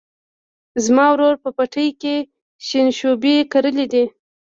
[0.85, 2.15] زما ورور په پټي کې
[2.67, 4.05] شینشوبي کرلي دي.